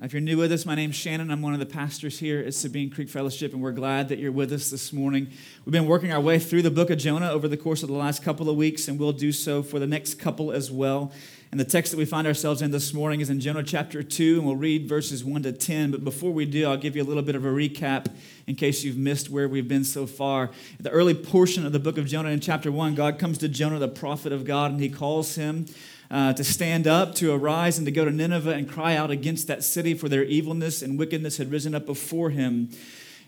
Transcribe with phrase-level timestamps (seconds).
[0.00, 1.28] If you're new with us, my name's Shannon.
[1.28, 4.30] I'm one of the pastors here at Sabine Creek Fellowship, and we're glad that you're
[4.30, 5.26] with us this morning.
[5.64, 7.96] We've been working our way through the book of Jonah over the course of the
[7.96, 11.10] last couple of weeks, and we'll do so for the next couple as well.
[11.50, 14.36] And the text that we find ourselves in this morning is in Jonah chapter 2,
[14.36, 15.90] and we'll read verses 1 to 10.
[15.90, 18.06] But before we do, I'll give you a little bit of a recap
[18.46, 20.50] in case you've missed where we've been so far.
[20.78, 23.80] The early portion of the book of Jonah in chapter 1, God comes to Jonah,
[23.80, 25.66] the prophet of God, and he calls him
[26.10, 29.46] uh, to stand up, to arise, and to go to Nineveh and cry out against
[29.46, 32.70] that city, for their evilness and wickedness had risen up before him.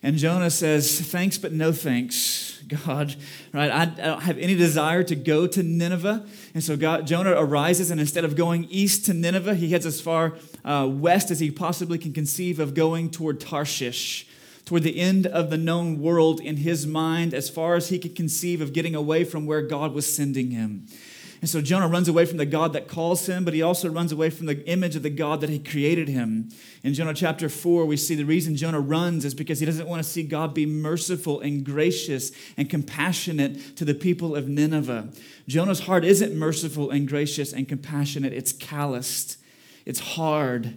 [0.03, 3.15] And Jonah says, Thanks, but no thanks, God.
[3.53, 3.70] Right?
[3.70, 6.27] I, I don't have any desire to go to Nineveh.
[6.55, 10.01] And so God, Jonah arises, and instead of going east to Nineveh, he heads as
[10.01, 10.34] far
[10.65, 14.27] uh, west as he possibly can conceive of going toward Tarshish
[14.70, 18.15] toward the end of the known world in his mind, as far as he could
[18.15, 20.87] conceive of getting away from where God was sending him.
[21.41, 24.12] And so Jonah runs away from the God that calls him, but he also runs
[24.12, 26.51] away from the image of the God that he created him.
[26.83, 30.03] In Jonah chapter 4, we see the reason Jonah runs is because he doesn't want
[30.03, 35.09] to see God be merciful and gracious and compassionate to the people of Nineveh.
[35.48, 39.39] Jonah's heart isn't merciful and gracious and compassionate, it's calloused,
[39.86, 40.75] it's hard.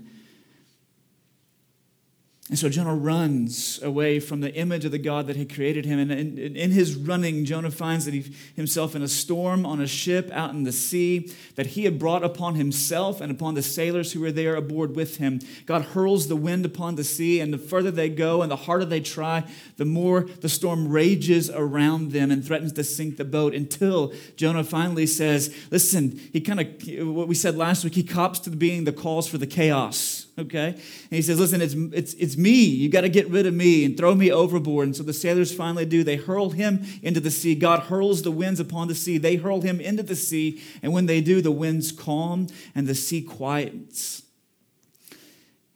[2.54, 5.98] And so Jonah runs away from the image of the God that had created him.
[5.98, 9.88] And in, in, his running, Jonah finds that he himself in a storm on a
[9.88, 14.14] ship out in the sea that he had brought upon himself and upon the sailors
[14.14, 15.40] who were there aboard with him.
[15.66, 18.86] God hurls the wind upon the sea, and the further they go and the harder
[18.86, 19.46] they try,
[19.78, 24.64] the more the storm rages around them and threatens to sink the boat until Jonah
[24.64, 28.84] finally says, Listen, he kind of, what we said last week, he cops to being
[28.84, 30.68] the calls for the chaos okay?
[30.68, 32.54] And he says, Listen, it's, it's, it's me.
[32.54, 34.88] You got to get rid of me and throw me overboard.
[34.88, 36.04] And so the sailors finally do.
[36.04, 37.56] They hurl him into the sea.
[37.56, 39.18] God hurls the winds upon the sea.
[39.18, 40.62] They hurl him into the sea.
[40.82, 44.24] And when they do, the winds calm and the sea quiets.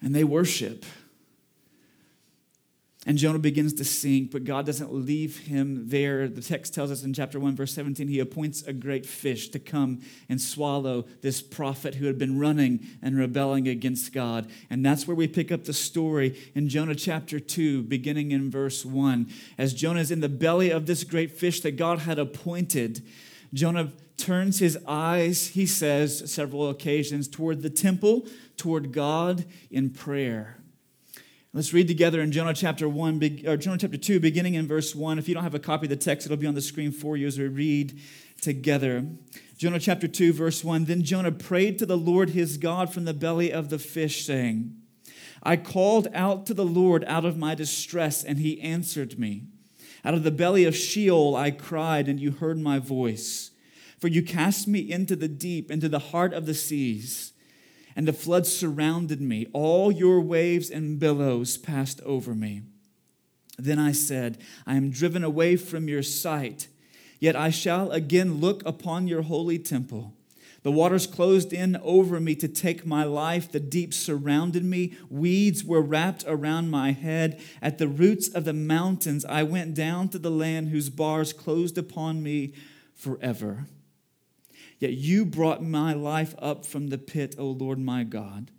[0.02, 0.86] And they worship.
[3.08, 6.28] And Jonah begins to sink, but God doesn't leave him there.
[6.28, 9.60] The text tells us in chapter 1, verse 17, he appoints a great fish to
[9.60, 14.52] come and swallow this prophet who had been running and rebelling against God.
[14.70, 18.84] And that's where we pick up the story in Jonah chapter 2, beginning in verse
[18.84, 19.32] 1.
[19.58, 23.06] As Jonah is in the belly of this great fish that God had appointed,
[23.54, 28.28] Jonah turns his eyes, he says, several occasions, toward the temple,
[28.58, 30.57] toward God in prayer.
[31.54, 35.18] Let's read together in Jonah chapter 1, or Jonah chapter 2, beginning in verse 1.
[35.18, 37.16] If you don't have a copy of the text, it'll be on the screen for
[37.16, 38.00] you as we read
[38.42, 39.06] together.
[39.58, 40.86] Jonah chapter 2, verse 1.
[40.86, 44.76] Then Jonah prayed to the Lord his God from the belly of the fish, saying,
[45.42, 49.46] I called out to the Lord out of my distress, and he answered me.
[50.04, 53.52] Out of the belly of Sheol I cried, and you heard my voice.
[54.00, 57.32] For you cast me into the deep, into the heart of the seas
[57.98, 59.48] and the flood surrounded me.
[59.54, 62.62] All your waves and billows passed over me.
[63.58, 64.38] Then I said,
[64.68, 66.68] I am driven away from your sight,
[67.20, 70.14] yet I shall again look upon your holy temple.
[70.62, 73.52] The waters closed in over me to take my life.
[73.52, 74.96] The deep surrounded me.
[75.10, 77.42] Weeds were wrapped around my head.
[77.64, 81.78] At the roots of the mountains, I went down to the land whose bars closed
[81.80, 82.54] upon me
[82.94, 83.66] forever.
[84.80, 88.52] Yet you brought my life up from the pit, O Lord my God.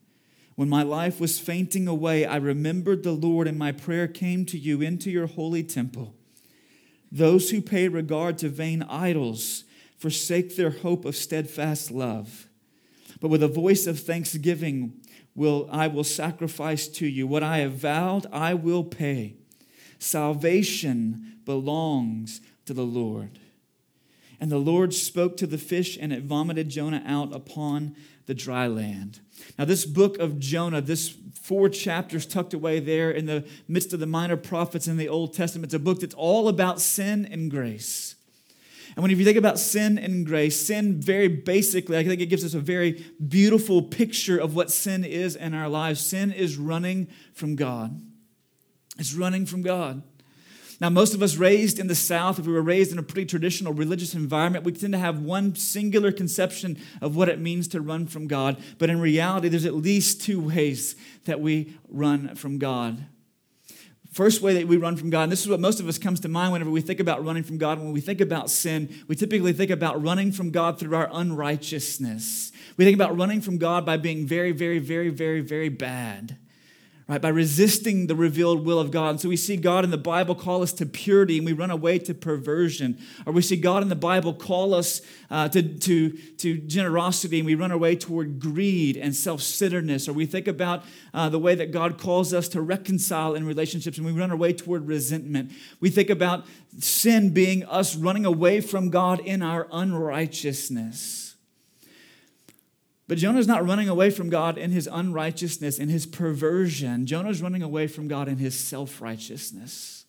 [0.56, 4.58] When my life was fainting away, I remembered the Lord, and my prayer came to
[4.58, 6.14] you into your holy temple.
[7.12, 9.64] Those who pay regard to vain idols
[9.96, 12.48] forsake their hope of steadfast love.
[13.20, 14.94] But with a voice of thanksgiving,
[15.34, 17.26] will I will sacrifice to you.
[17.26, 19.36] What I have vowed, I will pay.
[19.98, 23.38] Salvation belongs to the Lord.
[24.40, 28.66] And the Lord spoke to the fish, and it vomited Jonah out upon the dry
[28.66, 29.20] land.
[29.58, 34.00] Now, this book of Jonah, this four chapters tucked away there in the midst of
[34.00, 37.50] the minor prophets in the Old Testament, it's a book that's all about sin and
[37.50, 38.16] grace.
[38.94, 42.44] And when you think about sin and grace, sin very basically, I think it gives
[42.44, 46.00] us a very beautiful picture of what sin is in our lives.
[46.00, 48.00] Sin is running from God.
[48.98, 50.02] It's running from God.
[50.80, 53.26] Now, most of us raised in the South, if we were raised in a pretty
[53.26, 57.80] traditional religious environment, we tend to have one singular conception of what it means to
[57.80, 58.62] run from God.
[58.78, 60.94] But in reality, there's at least two ways
[61.24, 63.06] that we run from God.
[64.12, 66.20] First way that we run from God, and this is what most of us comes
[66.20, 67.78] to mind whenever we think about running from God.
[67.78, 72.52] When we think about sin, we typically think about running from God through our unrighteousness.
[72.76, 76.38] We think about running from God by being very, very, very, very, very bad
[77.08, 77.22] right?
[77.22, 79.10] By resisting the revealed will of God.
[79.10, 81.70] And so we see God in the Bible call us to purity and we run
[81.70, 82.98] away to perversion.
[83.24, 85.00] Or we see God in the Bible call us
[85.30, 90.06] uh, to, to, to generosity and we run away toward greed and self centeredness.
[90.06, 90.84] Or we think about
[91.14, 94.52] uh, the way that God calls us to reconcile in relationships and we run away
[94.52, 95.52] toward resentment.
[95.80, 96.44] We think about
[96.78, 101.27] sin being us running away from God in our unrighteousness.
[103.08, 107.06] But Jonah's not running away from God in his unrighteousness, in his perversion.
[107.06, 110.04] Jonah's running away from God in his self righteousness.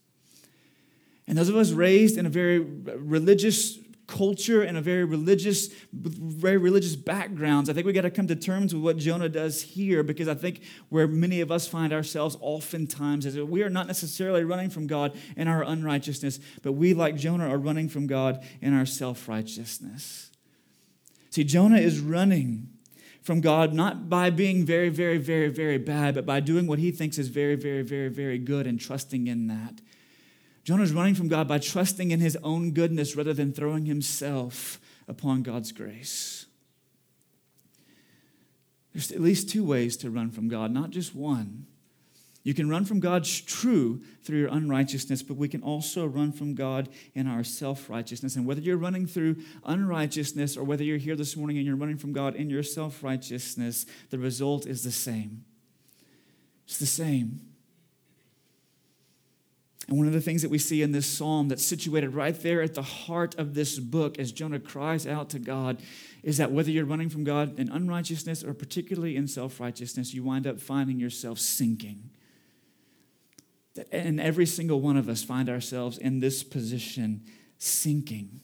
[1.25, 6.57] And those of us raised in a very religious culture and a very religious, very
[6.57, 10.01] religious backgrounds, I think we got to come to terms with what Jonah does here
[10.01, 13.87] because I think where many of us find ourselves oftentimes is that we are not
[13.87, 18.43] necessarily running from God in our unrighteousness, but we, like Jonah, are running from God
[18.59, 20.31] in our self righteousness.
[21.29, 22.69] See, Jonah is running
[23.21, 26.91] from God, not by being very, very, very, very bad, but by doing what he
[26.91, 29.81] thinks is very, very, very, very good and trusting in that.
[30.63, 35.43] Jonah's running from God by trusting in his own goodness rather than throwing himself upon
[35.43, 36.45] God's grace.
[38.93, 41.67] There's at least two ways to run from God, not just one.
[42.43, 46.55] You can run from God's true through your unrighteousness, but we can also run from
[46.55, 48.35] God in our self righteousness.
[48.35, 51.97] And whether you're running through unrighteousness or whether you're here this morning and you're running
[51.97, 55.43] from God in your self righteousness, the result is the same.
[56.65, 57.41] It's the same.
[59.89, 62.61] And one of the things that we see in this psalm that's situated right there
[62.61, 65.81] at the heart of this book as Jonah cries out to God
[66.21, 70.23] is that whether you're running from God in unrighteousness or particularly in self righteousness, you
[70.23, 72.11] wind up finding yourself sinking
[73.91, 77.23] and every single one of us find ourselves in this position
[77.57, 78.41] sinking.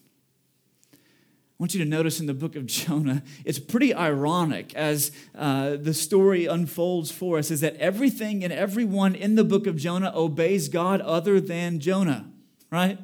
[0.94, 5.78] I want you to notice in the book of Jonah, it's pretty ironic as uh,
[5.78, 10.12] the story unfolds for us, is that everything and everyone in the book of Jonah
[10.14, 12.30] obeys God other than Jonah,
[12.70, 13.00] right?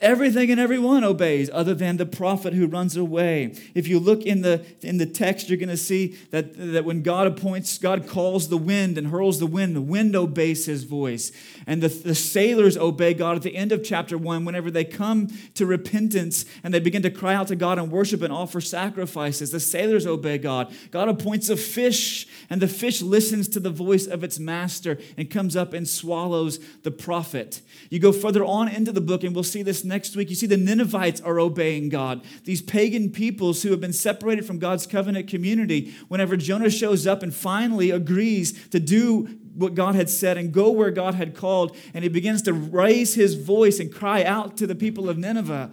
[0.00, 3.52] Everything and everyone obeys other than the prophet who runs away.
[3.74, 7.02] If you look in the, in the text, you're going to see that, that when
[7.02, 11.32] God appoints, God calls the wind and hurls the wind, the wind obeys his voice.
[11.66, 15.30] And the, the sailors obey God at the end of chapter one whenever they come
[15.54, 19.50] to repentance and they begin to cry out to God and worship and offer sacrifices.
[19.50, 20.72] The sailors obey God.
[20.92, 25.28] God appoints a fish, and the fish listens to the voice of its master and
[25.28, 27.62] comes up and swallows the prophet.
[27.90, 30.46] You go further on into the book, and we'll see this next week, you see
[30.46, 32.22] the Ninevites are obeying God.
[32.44, 37.22] These pagan peoples who have been separated from God's covenant community, whenever Jonah shows up
[37.22, 41.76] and finally agrees to do what God had said and go where God had called,
[41.92, 45.72] and he begins to raise his voice and cry out to the people of Nineveh.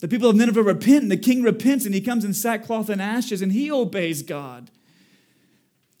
[0.00, 3.00] The people of Nineveh repent, and the king repents, and he comes in sackcloth and
[3.00, 4.70] ashes, and he obeys God.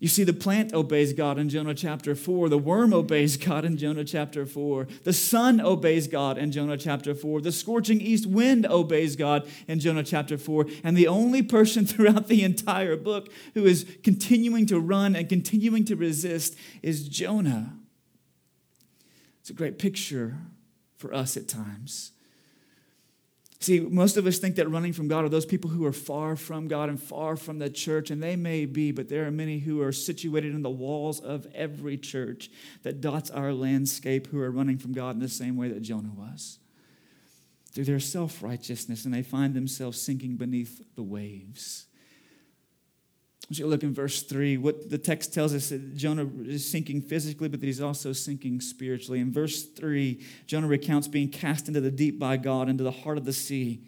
[0.04, 2.50] You see, the plant obeys God in Jonah chapter 4.
[2.50, 4.86] The worm obeys God in Jonah chapter 4.
[5.02, 7.40] The sun obeys God in Jonah chapter 4.
[7.40, 10.66] The scorching east wind obeys God in Jonah chapter 4.
[10.84, 15.86] And the only person throughout the entire book who is continuing to run and continuing
[15.86, 17.72] to resist is Jonah.
[19.40, 20.36] It's a great picture
[20.98, 22.12] for us at times.
[23.64, 26.36] See, most of us think that running from God are those people who are far
[26.36, 29.58] from God and far from the church, and they may be, but there are many
[29.58, 32.50] who are situated in the walls of every church
[32.82, 36.12] that dots our landscape who are running from God in the same way that Jonah
[36.14, 36.58] was.
[37.72, 41.86] Through their self righteousness, and they find themselves sinking beneath the waves.
[43.50, 47.02] As you look in verse 3, what the text tells us that Jonah is sinking
[47.02, 49.20] physically, but that he's also sinking spiritually.
[49.20, 53.18] In verse 3, Jonah recounts being cast into the deep by God, into the heart
[53.18, 53.80] of the sea.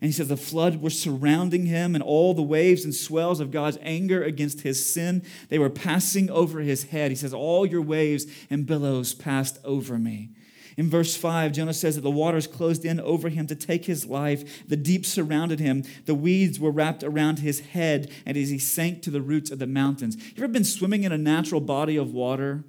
[0.00, 3.50] And he says the flood was surrounding him, and all the waves and swells of
[3.50, 7.10] God's anger against his sin, they were passing over his head.
[7.10, 10.30] He says, All your waves and billows passed over me.
[10.76, 14.06] In verse 5, Jonah says that the waters closed in over him to take his
[14.06, 14.66] life.
[14.66, 15.84] The deep surrounded him.
[16.06, 19.58] The weeds were wrapped around his head, and as he sank to the roots of
[19.58, 20.16] the mountains.
[20.16, 22.64] You ever been swimming in a natural body of water?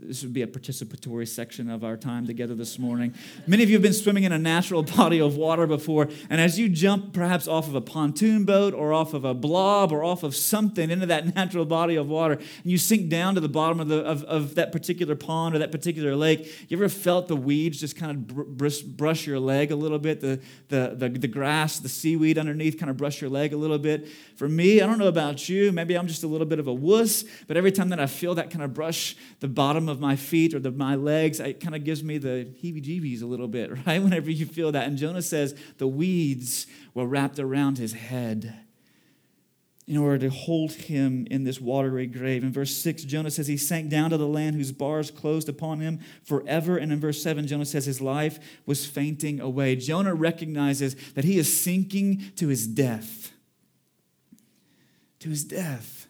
[0.00, 3.14] This would be a participatory section of our time together this morning.
[3.46, 6.58] Many of you have been swimming in a natural body of water before, and as
[6.58, 10.22] you jump perhaps off of a pontoon boat or off of a blob or off
[10.22, 13.78] of something into that natural body of water, and you sink down to the bottom
[13.78, 17.36] of, the, of, of that particular pond or that particular lake, you ever felt the
[17.36, 20.20] weeds just kind of brush, brush your leg a little bit?
[20.20, 23.78] The, the, the, the grass, the seaweed underneath kind of brush your leg a little
[23.78, 24.08] bit?
[24.36, 26.74] For me, I don't know about you, maybe I'm just a little bit of a
[26.74, 30.00] wuss, but every time that I feel that kind of brush the bottom of of
[30.00, 33.26] my feet or the, my legs, it kind of gives me the heebie jeebies a
[33.26, 34.02] little bit, right?
[34.02, 34.86] Whenever you feel that.
[34.86, 38.54] And Jonah says the weeds were wrapped around his head.
[39.86, 42.42] in order to hold him in this watery grave.
[42.42, 45.80] In verse 6, Jonah says he sank down to the land whose bars closed upon
[45.80, 46.76] him forever.
[46.78, 49.76] And in verse 7, Jonah says his life was fainting away.
[49.76, 53.32] Jonah recognizes that he is sinking to his death.
[55.20, 56.06] To his death.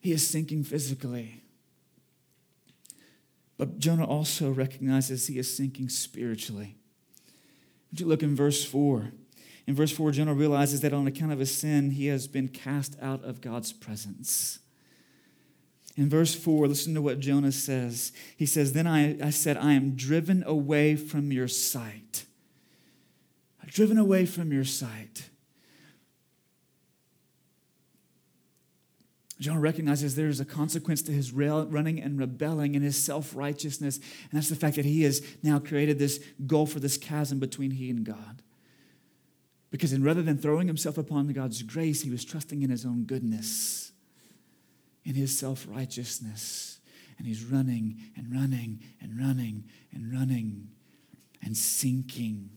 [0.00, 1.42] He is sinking physically.
[3.58, 6.76] But Jonah also recognizes he is sinking spiritually.
[7.90, 9.12] Would you look in verse 4?
[9.66, 12.96] In verse 4, Jonah realizes that on account of his sin, he has been cast
[13.02, 14.60] out of God's presence.
[15.96, 18.12] In verse 4, listen to what Jonah says.
[18.36, 22.24] He says, Then I, I said, I am driven away from your sight.
[23.66, 25.27] Driven away from your sight.
[29.40, 33.98] Jonah recognizes there is a consequence to his running and rebelling and his self righteousness,
[33.98, 37.70] and that's the fact that he has now created this gulf or this chasm between
[37.70, 38.42] he and God.
[39.70, 43.04] Because in, rather than throwing himself upon God's grace, he was trusting in his own
[43.04, 43.92] goodness,
[45.04, 46.80] in his self righteousness.
[47.18, 50.68] And he's running and running and running and running
[51.42, 52.50] and sinking.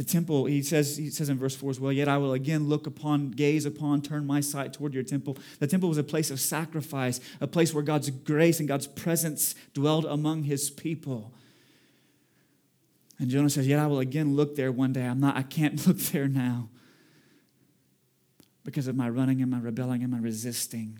[0.00, 2.70] The temple, he says, he says in verse 4 as well, yet I will again
[2.70, 5.36] look upon, gaze upon, turn my sight toward your temple.
[5.58, 9.54] The temple was a place of sacrifice, a place where God's grace and God's presence
[9.74, 11.34] dwelled among his people.
[13.18, 15.04] And Jonah says, Yet I will again look there one day.
[15.04, 16.70] I'm not, I can't look there now
[18.64, 20.98] because of my running and my rebelling and my resisting.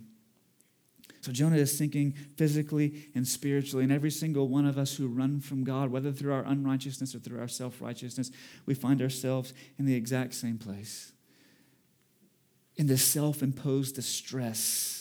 [1.20, 3.84] So Jonah is sinking physically and spiritually.
[3.84, 7.18] And every single one of us who run from God, whether through our unrighteousness or
[7.18, 8.30] through our self righteousness,
[8.66, 11.12] we find ourselves in the exact same place
[12.76, 15.00] in this self imposed distress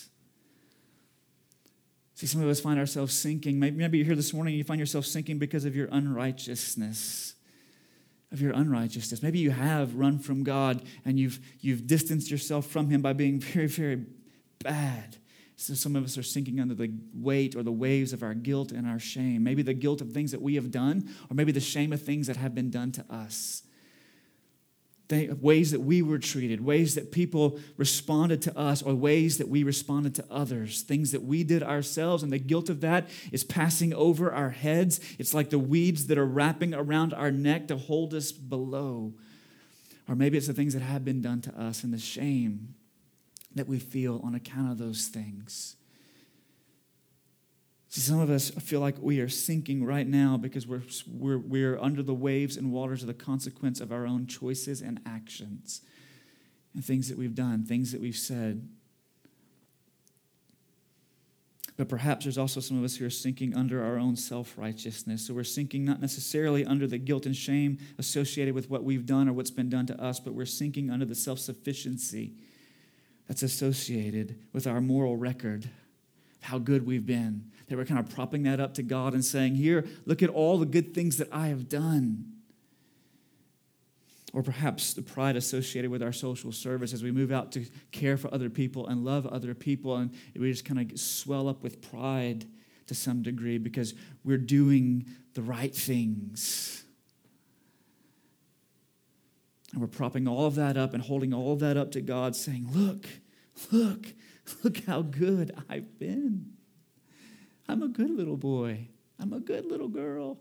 [2.19, 3.61] See, some of us find ourselves sinking.
[3.61, 7.33] Maybe, maybe you're here this morning and you find yourself sinking because of your unrighteousness.
[8.33, 9.23] Of your unrighteousness.
[9.23, 13.39] Maybe you have run from God and you've, you've distanced yourself from Him by being
[13.39, 14.05] very, very
[14.61, 15.15] bad.
[15.59, 18.71] So some of us are sinking under the weight or the waves of our guilt
[18.71, 19.43] and our shame.
[19.43, 22.27] Maybe the guilt of things that we have done, or maybe the shame of things
[22.27, 23.63] that have been done to us
[25.41, 29.63] ways that we were treated, ways that people responded to us, or ways that we
[29.63, 33.91] responded to others, things that we did ourselves, and the guilt of that is passing
[33.93, 34.99] over our heads.
[35.17, 39.13] It's like the weeds that are wrapping around our neck to hold us below.
[40.07, 42.75] Or maybe it's the things that have been done to us and the shame
[43.55, 45.75] that we feel on account of those things.
[47.89, 51.79] See, some of us feel like we are sinking right now because we're, we're, we're
[51.79, 55.81] under the waves and waters of the consequence of our own choices and actions
[56.75, 58.69] and things that we've done, things that we've said.
[61.77, 65.25] But perhaps there's also some of us who are sinking under our own self righteousness.
[65.25, 69.27] So we're sinking not necessarily under the guilt and shame associated with what we've done
[69.27, 72.33] or what's been done to us, but we're sinking under the self sufficiency
[73.29, 75.69] that's associated with our moral record,
[76.41, 79.55] how good we've been, they were kind of propping that up to God and saying,
[79.55, 82.33] Here, look at all the good things that I have done.
[84.33, 88.17] Or perhaps the pride associated with our social service as we move out to care
[88.17, 91.81] for other people and love other people, and we just kind of swell up with
[91.81, 92.45] pride
[92.87, 93.93] to some degree because
[94.23, 95.05] we're doing
[95.35, 96.83] the right things.
[99.71, 102.35] And we're propping all of that up and holding all of that up to God,
[102.35, 103.05] saying, Look,
[103.71, 104.07] look,
[104.63, 106.53] look how good I've been.
[107.67, 108.87] I'm a good little boy.
[109.19, 110.39] I'm a good little girl.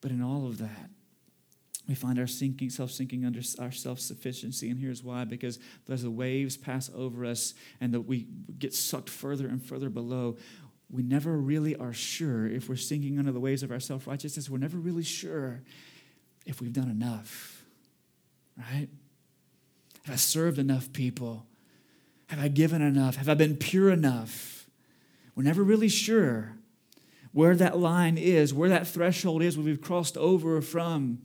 [0.00, 0.90] But in all of that,
[1.88, 4.70] we find our sinking, self sinking under our self sufficiency.
[4.70, 8.26] And here's why because as the waves pass over us and that we
[8.58, 10.36] get sucked further and further below,
[10.90, 14.48] we never really are sure if we're sinking under the waves of our self righteousness.
[14.48, 15.62] We're never really sure
[16.46, 17.64] if we've done enough,
[18.56, 18.88] right?
[20.04, 21.46] Have I served enough people?
[22.28, 23.16] Have I given enough?
[23.16, 24.66] Have I been pure enough?
[25.34, 26.56] We're never really sure
[27.32, 31.18] where that line is, where that threshold is, where we've crossed over from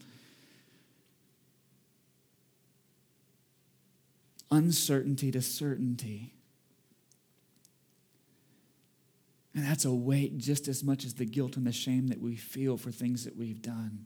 [4.49, 6.33] uncertainty to certainty.
[9.53, 12.35] And that's a weight just as much as the guilt and the shame that we
[12.35, 14.05] feel for things that we've done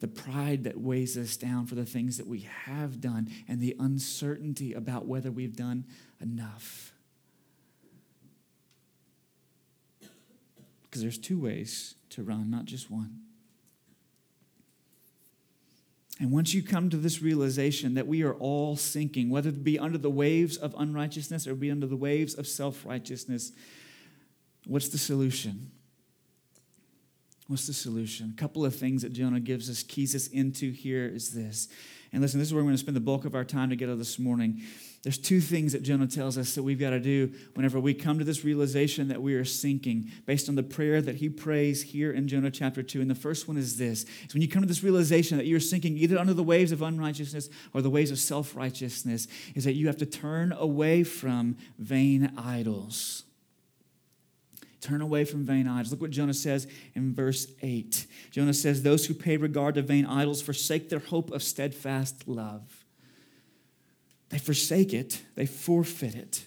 [0.00, 3.76] the pride that weighs us down for the things that we have done, and the
[3.78, 5.84] uncertainty about whether we've done
[6.20, 6.92] enough.
[10.82, 13.20] Because there's two ways to run, not just one.
[16.18, 19.78] And once you come to this realization that we are all sinking, whether it be
[19.78, 23.52] under the waves of unrighteousness or be under the waves of self righteousness,
[24.66, 25.70] what's the solution?
[27.50, 28.32] What's the solution?
[28.32, 31.66] A couple of things that Jonah gives us, keys us into here is this.
[32.12, 33.96] And listen, this is where we're going to spend the bulk of our time together
[33.96, 34.62] this morning.
[35.02, 38.20] There's two things that Jonah tells us that we've got to do whenever we come
[38.20, 42.12] to this realization that we are sinking, based on the prayer that he prays here
[42.12, 43.00] in Jonah chapter 2.
[43.00, 45.58] And the first one is this is when you come to this realization that you're
[45.58, 49.26] sinking either under the waves of unrighteousness or the waves of self righteousness,
[49.56, 53.24] is that you have to turn away from vain idols.
[54.80, 55.90] Turn away from vain idols.
[55.90, 58.06] Look what Jonah says in verse 8.
[58.30, 62.84] Jonah says, Those who pay regard to vain idols forsake their hope of steadfast love.
[64.30, 66.46] They forsake it, they forfeit it.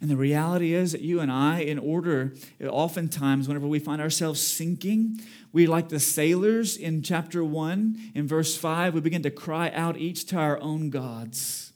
[0.00, 4.44] And the reality is that you and I, in order, oftentimes, whenever we find ourselves
[4.44, 5.20] sinking,
[5.52, 9.96] we, like the sailors in chapter 1, in verse 5, we begin to cry out
[9.96, 11.71] each to our own gods.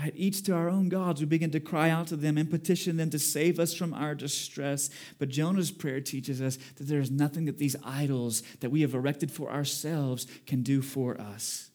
[0.00, 0.12] Right?
[0.16, 3.10] Each to our own gods, we begin to cry out to them and petition them
[3.10, 4.88] to save us from our distress.
[5.18, 8.94] But Jonah's prayer teaches us that there is nothing that these idols that we have
[8.94, 11.70] erected for ourselves can do for us.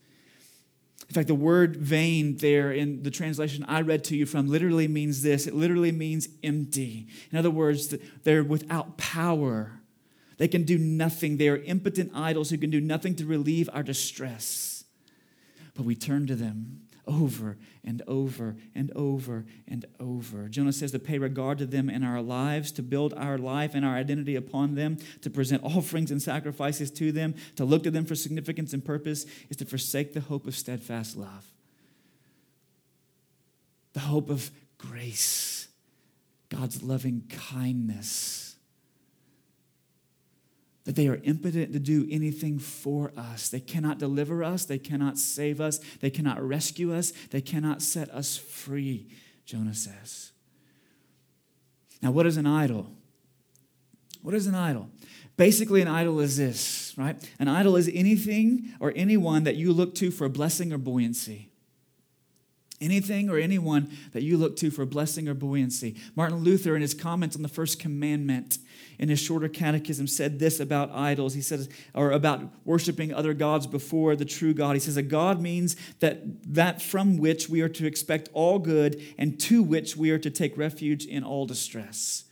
[1.08, 4.88] In fact, the word vain there in the translation I read to you from literally
[4.88, 7.08] means this it literally means empty.
[7.32, 9.82] In other words, they're without power.
[10.38, 11.38] They can do nothing.
[11.38, 14.84] They are impotent idols who can do nothing to relieve our distress.
[15.76, 20.48] But we turn to them over and over and over and over.
[20.48, 23.86] Jonah says to pay regard to them in our lives, to build our life and
[23.86, 28.06] our identity upon them, to present offerings and sacrifices to them, to look to them
[28.06, 31.52] for significance and purpose, is to forsake the hope of steadfast love,
[33.94, 35.68] the hope of grace,
[36.50, 38.45] God's loving kindness
[40.86, 43.50] that they are impotent to do anything for us.
[43.50, 48.10] They cannot deliver us, they cannot save us, they cannot rescue us, they cannot set
[48.12, 49.08] us free,
[49.46, 50.32] Jonah says.
[52.02, 52.92] Now, what is an idol?
[54.22, 54.90] What is an idol?
[55.38, 57.18] Basically, an idol is this, right?
[57.40, 61.50] An idol is anything or anyone that you look to for blessing or buoyancy.
[62.82, 65.96] Anything or anyone that you look to for blessing or buoyancy.
[66.16, 68.58] Martin Luther, in his comments on the first commandment,
[69.00, 71.34] in his shorter catechism said this about idols.
[71.34, 74.74] He says, or about worshiping other gods before the true God.
[74.76, 76.22] He says, a God means that
[76.54, 80.30] that from which we are to expect all good and to which we are to
[80.30, 82.26] take refuge in all distress.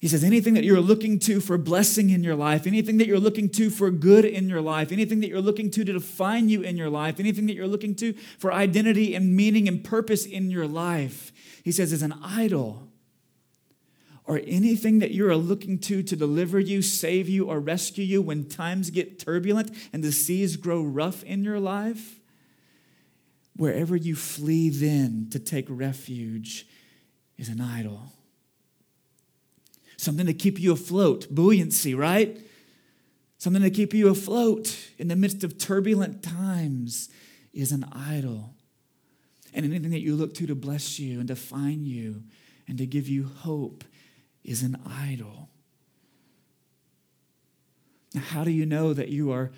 [0.00, 3.18] He says, anything that you're looking to for blessing in your life, anything that you're
[3.18, 6.60] looking to for good in your life, anything that you're looking to to define you
[6.60, 10.50] in your life, anything that you're looking to for identity and meaning and purpose in
[10.50, 11.32] your life,
[11.64, 12.88] he says, is an idol
[14.26, 18.20] or anything that you are looking to to deliver you, save you, or rescue you
[18.20, 22.20] when times get turbulent and the seas grow rough in your life,
[23.54, 26.66] wherever you flee then to take refuge
[27.38, 28.12] is an idol.
[30.06, 32.40] Something to keep you afloat, buoyancy, right?
[33.38, 37.08] Something to keep you afloat in the midst of turbulent times
[37.52, 38.54] is an idol.
[39.52, 42.22] And anything that you look to to bless you and define you
[42.68, 43.82] and to give you hope
[44.44, 45.48] is an idol.
[48.14, 49.50] Now, how do you know that you are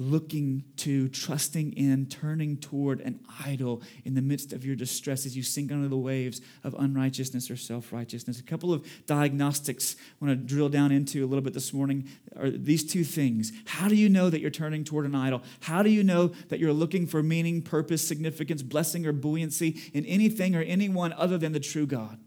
[0.00, 5.36] looking to, trusting in, turning toward an idol in the midst of your distress as
[5.36, 8.40] you sink under the waves of unrighteousness or self righteousness.
[8.40, 12.08] A couple of diagnostics I want to drill down into a little bit this morning
[12.36, 13.52] are these two things.
[13.66, 15.42] How do you know that you're turning toward an idol?
[15.60, 20.06] How do you know that you're looking for meaning, purpose, significance, blessing, or buoyancy in
[20.06, 22.18] anything or anyone other than the true God?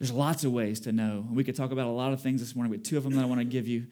[0.00, 1.24] There's lots of ways to know.
[1.28, 3.14] And we could talk about a lot of things this morning, but two of them
[3.14, 3.86] that I want to give you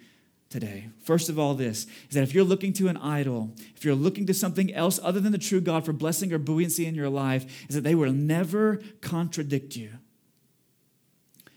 [0.50, 0.88] today.
[1.04, 4.26] First of all, this is that if you're looking to an idol, if you're looking
[4.26, 7.66] to something else other than the true God for blessing or buoyancy in your life,
[7.68, 9.92] is that they will never contradict you.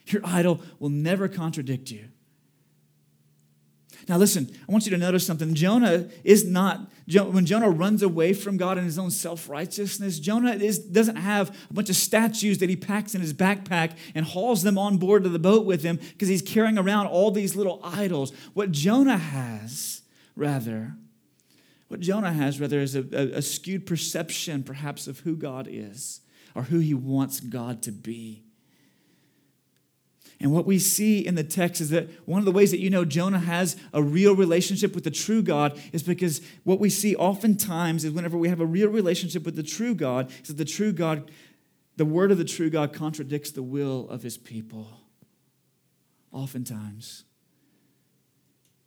[0.06, 2.10] Your idol will never contradict you.
[4.08, 5.54] Now, listen, I want you to notice something.
[5.54, 10.54] Jonah is not, when Jonah runs away from God in his own self righteousness, Jonah
[10.54, 14.64] is, doesn't have a bunch of statues that he packs in his backpack and hauls
[14.64, 17.80] them on board to the boat with him because he's carrying around all these little
[17.84, 18.34] idols.
[18.54, 20.02] What Jonah has,
[20.36, 20.96] rather,
[21.88, 26.22] what Jonah has, rather, is a, a, a skewed perception, perhaps, of who God is
[26.56, 28.44] or who he wants God to be.
[30.44, 32.90] And what we see in the text is that one of the ways that you
[32.90, 37.16] know Jonah has a real relationship with the true God is because what we see
[37.16, 40.66] oftentimes is whenever we have a real relationship with the true God, is that the
[40.66, 41.32] true God,
[41.96, 45.00] the word of the true God contradicts the will of his people.
[46.34, 47.24] Oftentimes.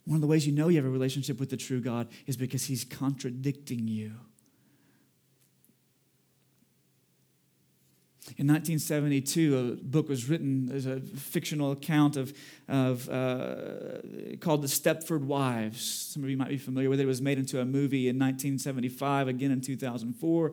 [0.05, 2.37] One of the ways you know you have a relationship with the true God is
[2.37, 4.13] because he's contradicting you.
[8.35, 12.37] In 1972, a book was written as a fictional account of,
[12.67, 14.01] of uh,
[14.41, 15.81] called The Stepford Wives.
[16.11, 17.03] Some of you might be familiar with it.
[17.03, 20.51] It was made into a movie in 1975, again in 2004.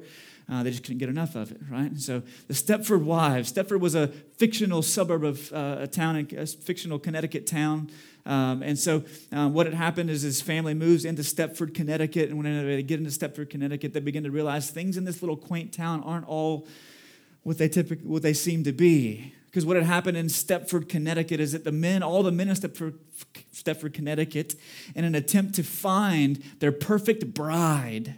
[0.48, 1.98] Uh, they just couldn't get enough of it, right?
[1.98, 3.52] So the Stepford Wives.
[3.52, 4.06] Stepford was a
[4.36, 7.90] fictional suburb of uh, a town, in, a fictional Connecticut town.
[8.24, 12.28] Um, and so um, what had happened is his family moves into Stepford, Connecticut.
[12.28, 15.36] And when they get into Stepford, Connecticut, they begin to realize things in this little
[15.36, 16.68] quaint town aren't all
[17.44, 19.32] what they typically what they seem to be.
[19.46, 22.56] Because what had happened in Stepford, Connecticut is that the men, all the men in
[22.56, 22.98] Stepford,
[23.54, 24.56] Stepford, Connecticut,
[24.96, 28.16] in an attempt to find their perfect bride,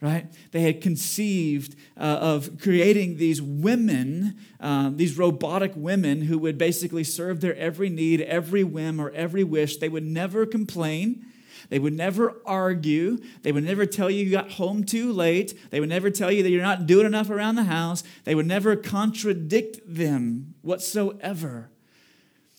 [0.00, 0.32] right?
[0.52, 7.02] They had conceived uh, of creating these women, um, these robotic women who would basically
[7.02, 9.78] serve their every need, every whim, or every wish.
[9.78, 11.26] They would never complain.
[11.70, 13.18] They would never argue.
[13.42, 15.54] They would never tell you you got home too late.
[15.70, 18.02] They would never tell you that you're not doing enough around the house.
[18.24, 21.70] They would never contradict them whatsoever.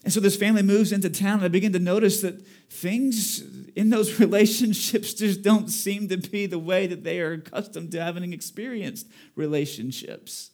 [0.03, 3.43] And so this family moves into town, and I begin to notice that things
[3.75, 8.01] in those relationships just don't seem to be the way that they are accustomed to
[8.01, 10.50] having experienced relationships.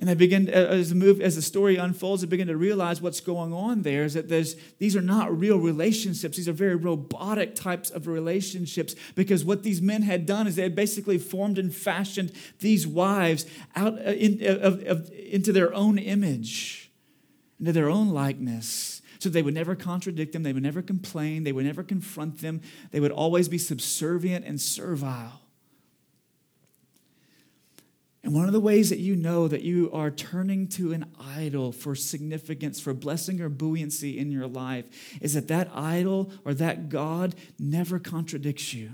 [0.00, 3.20] And I begin, as the move, as the story unfolds, I begin to realize what's
[3.20, 6.36] going on there is that there's, these are not real relationships.
[6.36, 10.62] These are very robotic types of relationships because what these men had done is they
[10.62, 12.30] had basically formed and fashioned
[12.60, 16.92] these wives out uh, in, of, of, into their own image,
[17.58, 19.02] into their own likeness.
[19.18, 22.60] So they would never contradict them, they would never complain, they would never confront them,
[22.92, 25.40] they would always be subservient and servile.
[28.28, 31.72] And one of the ways that you know that you are turning to an idol
[31.72, 34.84] for significance, for blessing or buoyancy in your life,
[35.22, 38.90] is that that idol or that God never contradicts you.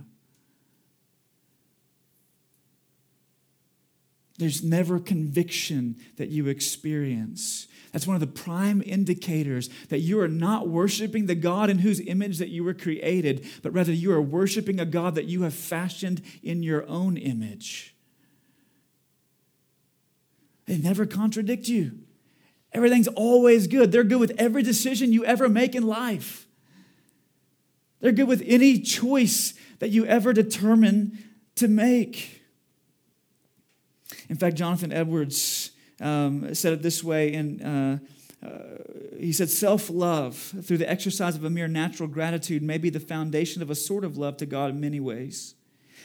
[4.39, 7.67] There's never conviction that you experience.
[7.91, 11.99] That's one of the prime indicators that you are not worshiping the God in whose
[11.99, 15.55] image that you were created, but rather you are worshiping a God that you have
[15.55, 17.94] fashioned in your own image.
[20.67, 21.99] They never contradict you.
[22.73, 23.93] Everything's always good.
[23.93, 26.47] They're good with every decision you ever make in life.
[28.01, 31.19] They're good with any choice that you ever determine
[31.57, 32.43] to make.
[34.29, 37.63] In fact, Jonathan Edwards um, said it this way in.
[37.63, 37.99] Uh,
[38.45, 38.49] uh,
[39.19, 43.01] he said, self love through the exercise of a mere natural gratitude may be the
[43.01, 45.55] foundation of a sort of love to God in many ways.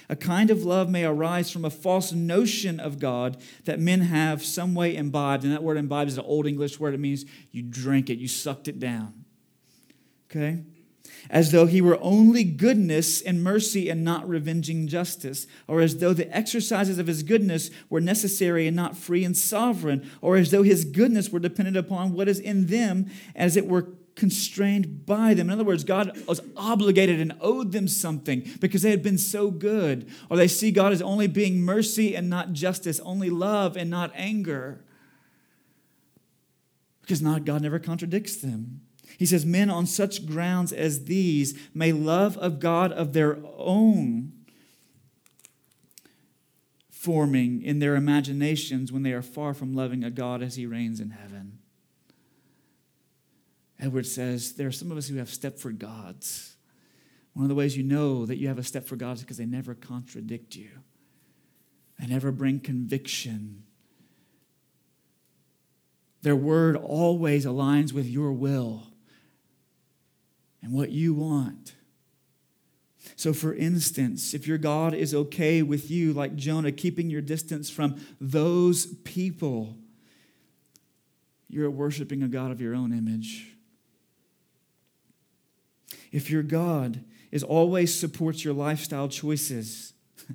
[0.09, 4.43] A kind of love may arise from a false notion of God that men have
[4.43, 5.43] some way imbibed.
[5.43, 6.95] And that word imbibed is an old English word.
[6.95, 9.25] It means you drank it, you sucked it down.
[10.29, 10.63] Okay?
[11.29, 16.13] As though he were only goodness and mercy and not revenging justice, or as though
[16.13, 20.63] the exercises of his goodness were necessary and not free and sovereign, or as though
[20.63, 25.47] his goodness were dependent upon what is in them, as it were constrained by them.
[25.47, 29.51] In other words, God was obligated and owed them something because they had been so
[29.51, 30.09] good.
[30.29, 34.11] Or they see God as only being mercy and not justice, only love and not
[34.15, 34.83] anger.
[37.01, 38.81] Because not, God never contradicts them.
[39.17, 44.33] He says, Men on such grounds as these may love of God of their own
[46.89, 50.99] forming in their imaginations when they are far from loving a God as he reigns
[50.99, 51.58] in heaven.
[53.79, 56.57] Edward says there are some of us who have Stepford gods.
[57.33, 59.45] One of the ways you know that you have a Stepford God is because they
[59.45, 60.69] never contradict you,
[61.99, 63.63] they never bring conviction.
[66.21, 68.87] Their word always aligns with your will
[70.61, 71.75] and what you want.
[73.15, 77.69] So, for instance, if your God is okay with you, like Jonah, keeping your distance
[77.69, 79.77] from those people,
[81.47, 83.55] you're worshiping a God of your own image
[86.11, 89.93] if your God is always supports your lifestyle choices,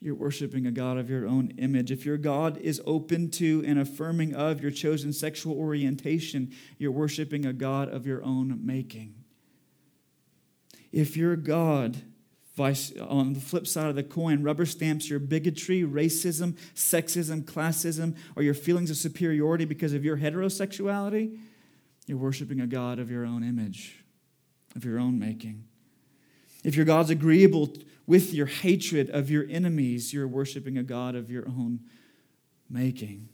[0.00, 1.90] you're worshiping a God of your own image.
[1.90, 7.46] If your God is open to and affirming of your chosen sexual orientation, you're worshiping
[7.46, 9.14] a God of your own making.
[10.92, 12.02] If your God,
[12.58, 18.42] on the flip side of the coin, rubber stamps your bigotry, racism, sexism, classism, or
[18.42, 21.38] your feelings of superiority because of your heterosexuality,
[22.06, 23.95] you're worshiping a God of your own image
[24.76, 25.64] of your own making.
[26.62, 27.72] If your God's agreeable
[28.06, 31.80] with your hatred of your enemies, you're worshiping a God of your own
[32.68, 33.28] making.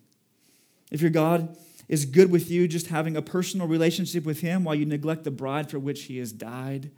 [0.91, 1.57] If your God
[1.89, 5.31] is good with you, just having a personal relationship with Him while you neglect the
[5.31, 6.91] bride for which He has died,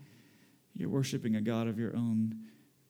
[0.77, 2.37] you're worshiping a God of your own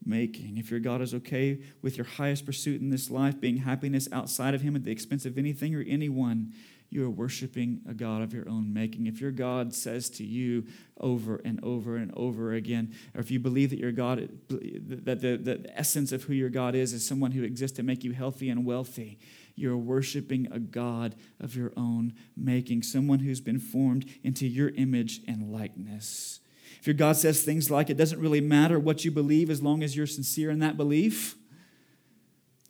[0.05, 0.59] making.
[0.59, 4.55] If your God is okay with your highest pursuit in this life being happiness outside
[4.55, 6.53] of Him at the expense of anything or anyone,
[6.95, 9.09] you are worshiping a God of your own making.
[9.09, 10.65] If your God says to you
[11.01, 15.37] over and over and over again, or if you believe that your God, that the,
[15.37, 18.49] the essence of who your God is, is someone who exists to make you healthy
[18.49, 19.19] and wealthy,
[19.57, 25.21] you're worshiping a God of your own making, someone who's been formed into your image
[25.27, 26.39] and likeness.
[26.79, 29.83] If your God says things like, it doesn't really matter what you believe as long
[29.83, 31.35] as you're sincere in that belief,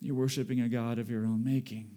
[0.01, 1.91] you're worshiping a God of your own making.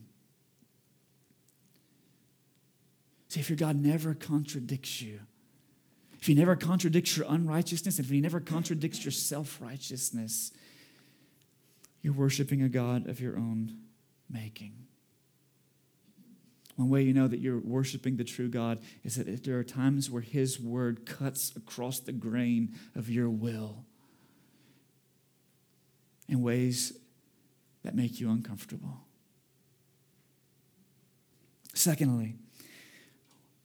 [3.28, 5.20] See, if your God never contradicts you,
[6.20, 10.52] if he never contradicts your unrighteousness, if he never contradicts your self righteousness,
[12.02, 13.78] you're worshiping a God of your own
[14.30, 14.72] making.
[16.76, 20.10] One way you know that you're worshiping the true God is that there are times
[20.10, 23.84] where His word cuts across the grain of your will
[26.28, 26.92] in ways
[27.82, 29.00] that make you uncomfortable.
[31.74, 32.36] Secondly,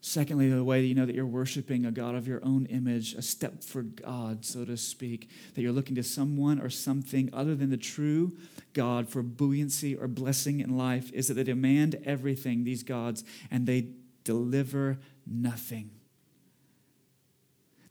[0.05, 3.13] Secondly, the way that you know that you're worshiping a God of your own image,
[3.13, 7.69] a Stepford God, so to speak, that you're looking to someone or something other than
[7.69, 8.33] the true
[8.73, 13.65] God for buoyancy or blessing in life, is that they demand everything, these gods, and
[13.65, 13.91] they
[14.25, 15.89] deliver nothing.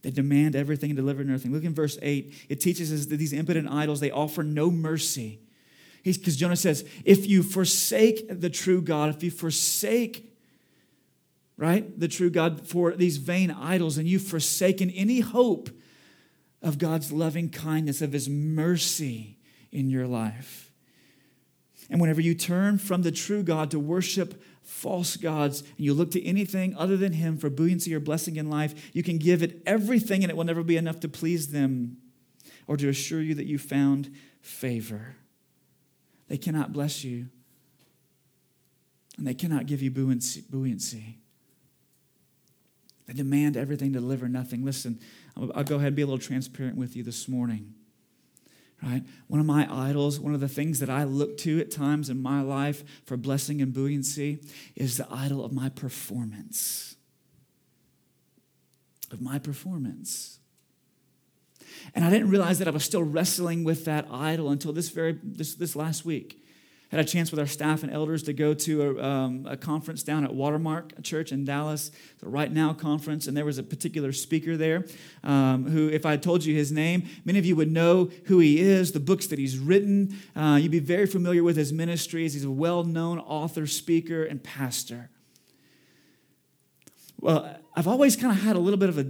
[0.03, 1.51] They demand everything and deliver nothing.
[1.51, 2.47] Look in verse 8.
[2.51, 5.41] It teaches us that these impotent idols, they offer no mercy.
[6.05, 10.29] Because Jonah says, if you forsake the true God, if you forsake
[11.57, 11.99] right?
[11.99, 15.71] The true God for these vain idols, and you've forsaken any hope
[16.63, 19.39] of God's loving kindness, of His mercy
[19.71, 20.73] in your life.
[21.91, 26.11] And whenever you turn from the true God to worship false gods and you look
[26.13, 29.61] to anything other than Him for buoyancy or blessing in life, you can give it
[29.67, 31.99] everything and it will never be enough to please them
[32.67, 35.17] or to assure you that you found favor.
[36.29, 37.27] They cannot bless you
[39.19, 40.45] and they cannot give you buoyancy.
[40.49, 41.19] buoyancy.
[43.15, 44.65] Demand everything, deliver nothing.
[44.65, 44.99] Listen,
[45.37, 47.75] I'll go ahead and be a little transparent with you this morning.
[48.83, 49.03] Right?
[49.29, 52.21] One of my idols, one of the things that I look to at times in
[52.21, 54.41] my life for blessing and buoyancy
[54.75, 56.97] is the idol of my performance.
[59.13, 60.41] Of my performance.
[61.95, 65.19] And I didn't realize that I was still wrestling with that idol until this very
[65.23, 66.42] this, this last week
[66.93, 70.03] had a chance with our staff and elders to go to a, um, a conference
[70.03, 74.13] down at Watermark Church in Dallas, the Right Now conference, and there was a particular
[74.13, 74.85] speaker there
[75.25, 78.61] um, who, if I told you his name, many of you would know who he
[78.61, 80.19] is, the books that he's written.
[80.37, 82.35] Uh, you'd be very familiar with his ministries.
[82.35, 85.09] He's a well known author, speaker, and pastor.
[87.21, 89.07] Well, I've always kind of had a little bit of a,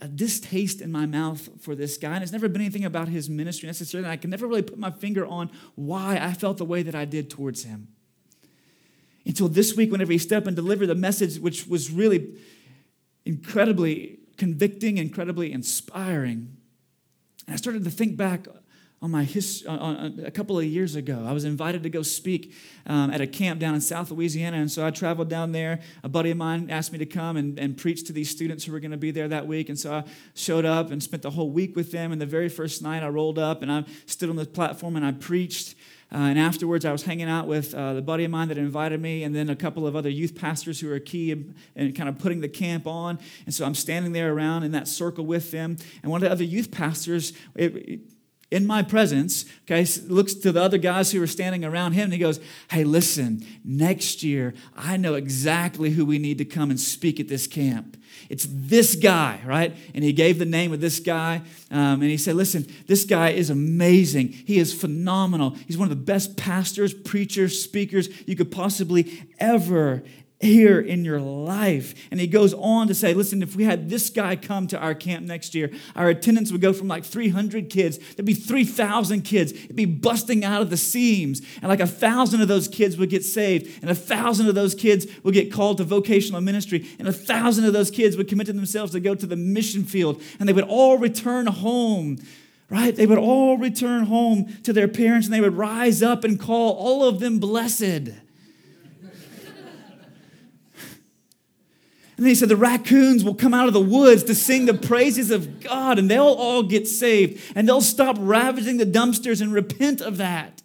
[0.00, 3.28] a distaste in my mouth for this guy, and it's never been anything about his
[3.28, 4.08] ministry necessarily.
[4.08, 7.04] I can never really put my finger on why I felt the way that I
[7.04, 7.88] did towards him.
[9.26, 12.34] Until this week, whenever he stepped and delivered the message, which was really
[13.24, 16.56] incredibly convicting, incredibly inspiring.
[17.46, 18.46] And I started to think back
[19.02, 21.24] on my his, on, a couple of years ago.
[21.26, 22.54] I was invited to go speak
[22.86, 25.80] um, at a camp down in South Louisiana, and so I traveled down there.
[26.04, 28.72] A buddy of mine asked me to come and, and preach to these students who
[28.72, 31.30] were going to be there that week, and so I showed up and spent the
[31.30, 32.12] whole week with them.
[32.12, 35.04] And the very first night, I rolled up and I stood on the platform and
[35.04, 35.74] I preached.
[36.12, 39.00] Uh, and afterwards, I was hanging out with uh, the buddy of mine that invited
[39.00, 42.06] me, and then a couple of other youth pastors who are key in, in, kind
[42.06, 43.18] of putting the camp on.
[43.46, 45.78] And so I'm standing there around in that circle with them.
[46.02, 48.00] And one of the other youth pastors, it, it,
[48.52, 52.12] in my presence, okay, looks to the other guys who are standing around him and
[52.12, 52.38] he goes,
[52.70, 57.28] Hey, listen, next year, I know exactly who we need to come and speak at
[57.28, 57.96] this camp.
[58.28, 59.74] It's this guy, right?
[59.94, 61.42] And he gave the name of this guy.
[61.70, 64.28] Um, and he said, Listen, this guy is amazing.
[64.28, 65.56] He is phenomenal.
[65.66, 70.02] He's one of the best pastors, preachers, speakers you could possibly ever,
[70.42, 70.86] here mm.
[70.86, 71.94] in your life.
[72.10, 74.94] And he goes on to say, listen, if we had this guy come to our
[74.94, 79.52] camp next year, our attendance would go from like 300 kids, there'd be 3,000 kids.
[79.52, 81.40] It'd be busting out of the seams.
[81.56, 84.74] And like a thousand of those kids would get saved, and a thousand of those
[84.74, 88.46] kids would get called to vocational ministry, and a thousand of those kids would commit
[88.48, 92.18] to themselves to go to the mission field, and they would all return home
[92.72, 92.96] right?
[92.96, 96.72] They would all return home to their parents and they would rise up and call
[96.72, 98.21] all of them blessed.
[102.22, 105.32] And he said, The raccoons will come out of the woods to sing the praises
[105.32, 110.00] of God, and they'll all get saved, and they'll stop ravaging the dumpsters and repent
[110.00, 110.62] of that.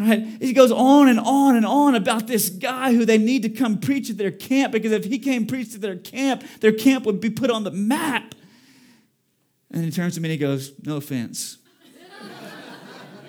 [0.00, 0.26] Right?
[0.40, 3.78] He goes on and on and on about this guy who they need to come
[3.78, 7.20] preach at their camp because if he came preach at their camp, their camp would
[7.20, 8.34] be put on the map.
[9.70, 11.58] And he turns to me and he goes, No offense.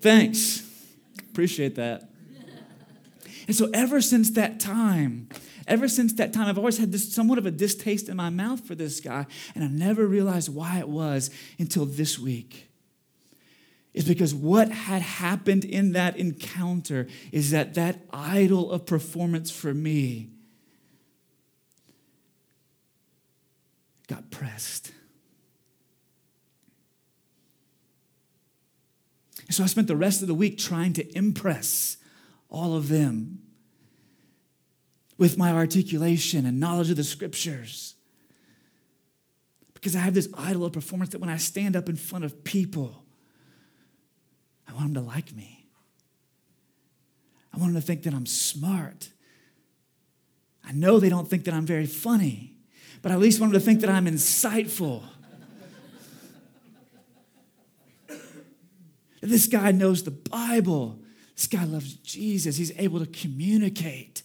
[0.00, 0.62] Thanks.
[1.30, 2.07] Appreciate that.
[3.48, 5.30] And so, ever since that time,
[5.66, 8.66] ever since that time, I've always had this somewhat of a distaste in my mouth
[8.66, 12.68] for this guy, and I never realized why it was until this week.
[13.94, 19.72] Is because what had happened in that encounter is that that idol of performance for
[19.72, 20.28] me
[24.08, 24.92] got pressed.
[29.50, 31.97] So I spent the rest of the week trying to impress
[32.48, 33.40] all of them
[35.18, 37.96] with my articulation and knowledge of the scriptures.
[39.74, 42.44] Because I have this idol of performance that when I stand up in front of
[42.44, 43.04] people,
[44.66, 45.66] I want them to like me.
[47.52, 49.10] I want them to think that I'm smart.
[50.64, 52.56] I know they don't think that I'm very funny,
[53.02, 55.02] but I at least want them to think that I'm insightful.
[59.20, 61.00] this guy knows the Bible.
[61.38, 62.56] This guy loves Jesus.
[62.56, 64.24] He's able to communicate.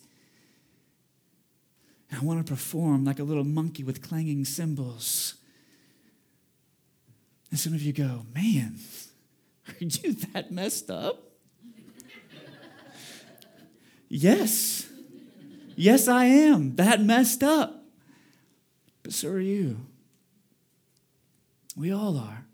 [2.10, 5.36] And I want to perform like a little monkey with clanging cymbals.
[7.52, 8.80] And some of you go, man,
[9.67, 11.21] are you that messed up?
[14.10, 14.88] yes.
[15.76, 17.84] Yes, I am that messed up.
[19.04, 19.86] But so are you.
[21.78, 22.47] We all are.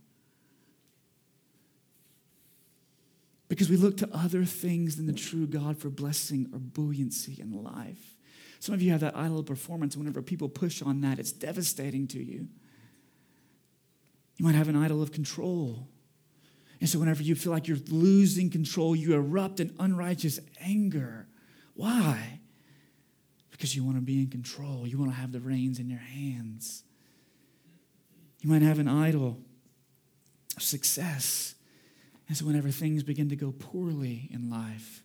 [3.49, 7.51] Because we look to other things than the true God for blessing or buoyancy in
[7.51, 8.15] life.
[8.59, 9.97] Some of you have that idol of performance.
[9.97, 12.47] Whenever people push on that, it's devastating to you.
[14.37, 15.87] You might have an idol of control.
[16.79, 21.27] And so, whenever you feel like you're losing control, you erupt in unrighteous anger.
[21.73, 22.39] Why?
[23.51, 25.99] Because you want to be in control, you want to have the reins in your
[25.99, 26.83] hands.
[28.41, 29.39] You might have an idol
[30.55, 31.55] of success.
[32.29, 35.03] And so, whenever things begin to go poorly in life,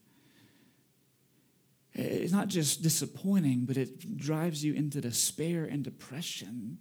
[1.94, 6.78] it's not just disappointing, but it drives you into despair and depression.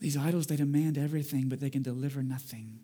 [0.00, 2.80] These idols, they demand everything, but they can deliver nothing.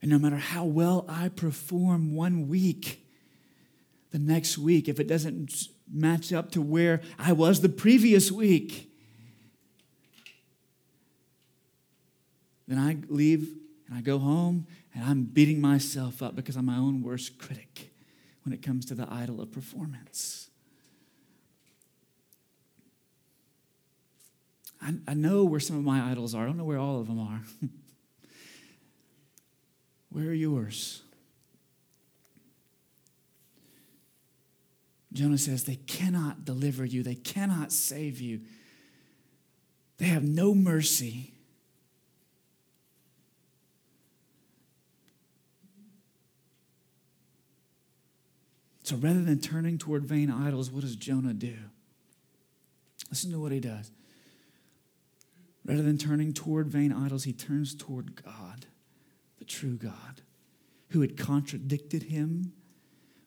[0.00, 3.06] And no matter how well I perform one week,
[4.12, 8.88] the next week, if it doesn't match up to where I was the previous week,
[12.68, 13.48] Then I leave
[13.88, 17.92] and I go home and I'm beating myself up because I'm my own worst critic
[18.44, 20.50] when it comes to the idol of performance.
[24.80, 26.44] I, I know where some of my idols are.
[26.44, 27.40] I don't know where all of them are.
[30.10, 31.02] where are yours?
[35.12, 38.40] Jonah says they cannot deliver you, they cannot save you.
[39.96, 41.32] They have no mercy.
[48.88, 51.54] So rather than turning toward vain idols, what does Jonah do?
[53.10, 53.90] Listen to what he does.
[55.62, 58.64] Rather than turning toward vain idols, he turns toward God,
[59.38, 60.22] the true God,
[60.88, 62.54] who had contradicted him.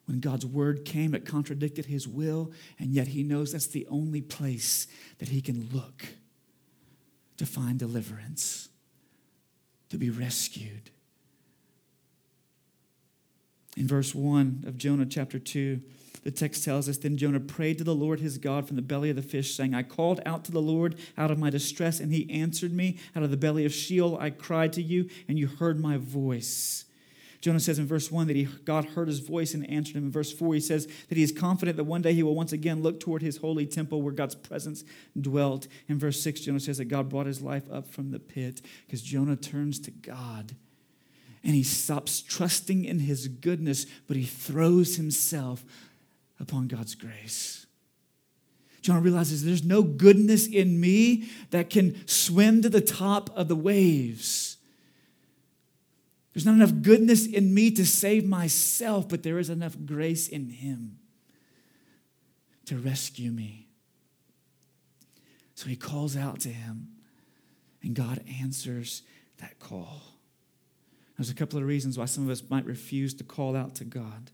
[0.06, 4.20] When God's word came, it contradicted his will, and yet he knows that's the only
[4.20, 6.06] place that he can look
[7.36, 8.68] to find deliverance,
[9.90, 10.90] to be rescued.
[13.76, 15.80] In verse 1 of Jonah chapter 2,
[16.24, 19.10] the text tells us Then Jonah prayed to the Lord his God from the belly
[19.10, 22.12] of the fish, saying, I called out to the Lord out of my distress, and
[22.12, 22.98] he answered me.
[23.16, 26.84] Out of the belly of Sheol I cried to you, and you heard my voice.
[27.40, 30.04] Jonah says in verse 1 that he, God heard his voice and answered him.
[30.04, 32.52] In verse 4, he says that he is confident that one day he will once
[32.52, 34.84] again look toward his holy temple where God's presence
[35.20, 35.66] dwelt.
[35.88, 39.02] In verse 6, Jonah says that God brought his life up from the pit because
[39.02, 40.54] Jonah turns to God
[41.44, 45.64] and he stops trusting in his goodness, but he throws himself
[46.38, 47.66] upon God's grace.
[48.80, 53.56] John realizes there's no goodness in me that can swim to the top of the
[53.56, 54.56] waves.
[56.32, 60.48] There's not enough goodness in me to save myself, but there is enough grace in
[60.48, 60.98] him
[62.66, 63.68] to rescue me.
[65.54, 66.88] So he calls out to him,
[67.82, 69.02] and God answers
[69.38, 70.11] that call.
[71.22, 73.84] There's a couple of reasons why some of us might refuse to call out to
[73.84, 74.32] God.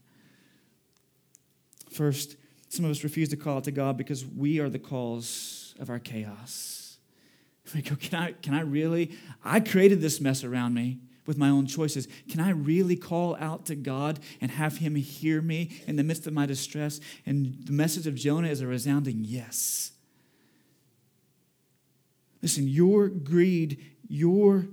[1.93, 2.36] First,
[2.70, 5.91] some of us refuse to call out to God because we are the cause of
[5.91, 6.97] our chaos.
[7.74, 9.18] We go, oh, can I, can I really?
[9.45, 12.09] I created this mess around me with my own choices.
[12.30, 16.26] Can I really call out to God and have Him hear me in the midst
[16.26, 17.01] of my distress?
[17.26, 19.93] And the message of Jonah is a resounding yes.
[22.41, 24.68] Listen, your greed, your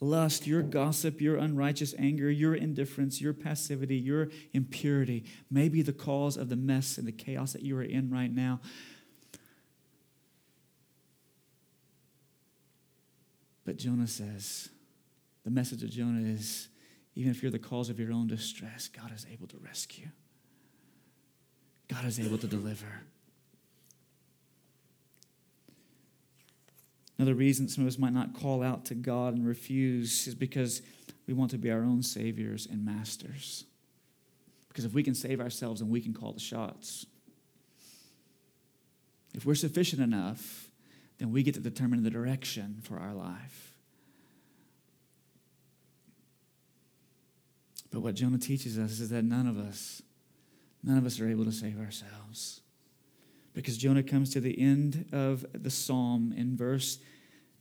[0.00, 5.92] lust, your gossip, your unrighteous anger, your indifference, your passivity, your impurity may be the
[5.92, 8.60] cause of the mess and the chaos that you are in right now.
[13.64, 14.70] But Jonah says,
[15.44, 16.68] the message of Jonah is
[17.14, 20.06] even if you're the cause of your own distress, God is able to rescue.
[21.88, 23.02] God is able to deliver.
[27.18, 30.82] Another reason some of us might not call out to God and refuse is because
[31.26, 33.64] we want to be our own saviors and masters.
[34.68, 37.06] Because if we can save ourselves, then we can call the shots.
[39.34, 40.70] If we're sufficient enough,
[41.18, 43.74] then we get to determine the direction for our life.
[47.90, 50.02] But what Jonah teaches us is that none of us,
[50.84, 52.60] none of us are able to save ourselves
[53.58, 57.00] because Jonah comes to the end of the psalm in verse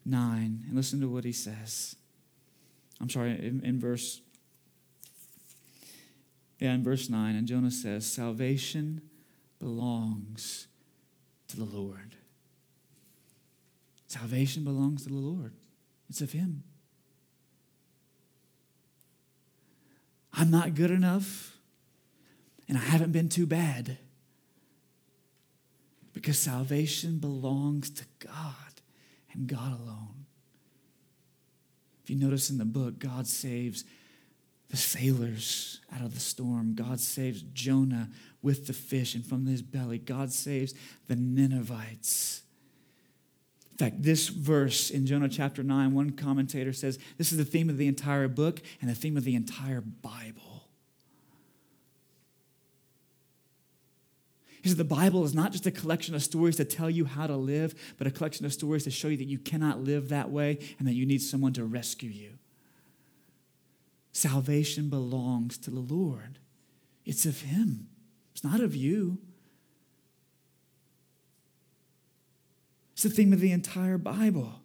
[0.05, 0.65] 9.
[0.67, 1.95] And listen to what he says.
[3.01, 4.21] I'm sorry, in, in verse
[6.59, 9.01] yeah, in verse 9, and Jonah says, Salvation
[9.57, 10.67] belongs
[11.47, 12.15] to the Lord.
[14.05, 15.53] Salvation belongs to the Lord.
[16.11, 16.61] It's of Him.
[20.31, 21.57] I'm not good enough,
[22.69, 23.97] and I haven't been too bad
[26.17, 28.81] because salvation belongs to God
[29.31, 30.25] and God alone.
[32.03, 33.83] If you notice in the book, God saves
[34.69, 36.73] the sailors out of the storm.
[36.73, 38.09] God saves Jonah
[38.41, 39.99] with the fish and from his belly.
[39.99, 40.73] God saves
[41.05, 42.41] the Ninevites.
[43.73, 47.69] In fact, this verse in Jonah chapter 9, one commentator says this is the theme
[47.69, 50.56] of the entire book and the theme of the entire Bible.
[54.75, 57.73] The Bible is not just a collection of stories to tell you how to live,
[57.97, 60.87] but a collection of stories to show you that you cannot live that way and
[60.87, 62.37] that you need someone to rescue you.
[64.11, 66.39] Salvation belongs to the Lord,
[67.05, 67.87] it's of Him,
[68.33, 69.19] it's not of you.
[72.93, 74.63] It's the theme of the entire Bible.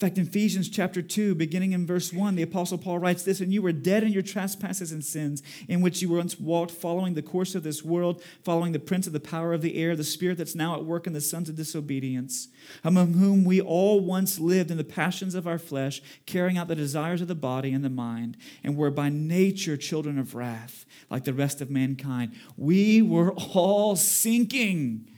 [0.00, 3.42] In fact, in Ephesians chapter 2, beginning in verse 1, the Apostle Paul writes this
[3.42, 7.12] And you were dead in your trespasses and sins, in which you once walked, following
[7.12, 10.02] the course of this world, following the prince of the power of the air, the
[10.02, 12.48] spirit that's now at work in the sons of disobedience,
[12.82, 16.74] among whom we all once lived in the passions of our flesh, carrying out the
[16.74, 21.24] desires of the body and the mind, and were by nature children of wrath, like
[21.24, 22.34] the rest of mankind.
[22.56, 25.10] We were all sinking,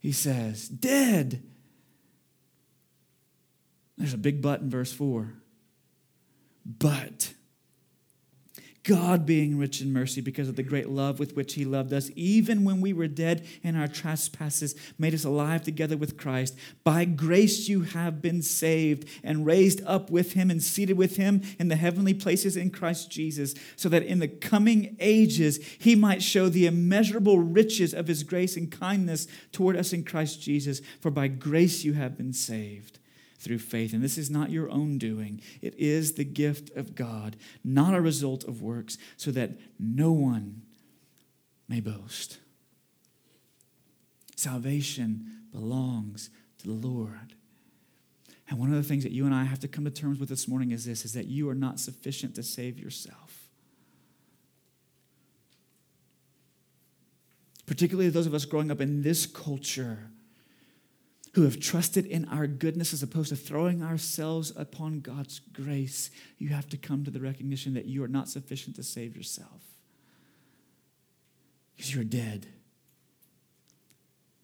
[0.00, 1.42] he says, dead
[3.96, 5.32] there's a big but in verse 4.
[6.66, 7.34] But
[8.84, 12.10] God, being rich in mercy because of the great love with which He loved us,
[12.14, 16.54] even when we were dead in our trespasses, made us alive together with Christ.
[16.84, 21.40] By grace you have been saved and raised up with Him and seated with Him
[21.58, 26.22] in the heavenly places in Christ Jesus, so that in the coming ages He might
[26.22, 30.82] show the immeasurable riches of His grace and kindness toward us in Christ Jesus.
[31.00, 32.98] For by grace you have been saved
[33.44, 33.92] through faith.
[33.92, 38.00] And this is not your own doing, it is the gift of God, not a
[38.00, 40.62] result of works, so that no one
[41.68, 42.38] may boast.
[44.34, 47.34] Salvation belongs to the Lord.
[48.48, 50.28] And one of the things that you and I have to come to terms with
[50.28, 53.48] this morning is this is that you are not sufficient to save yourself.
[57.66, 60.10] Particularly those of us growing up in this culture
[61.34, 66.50] who have trusted in our goodness as opposed to throwing ourselves upon God's grace, you
[66.50, 69.62] have to come to the recognition that you are not sufficient to save yourself
[71.76, 72.46] because you're dead.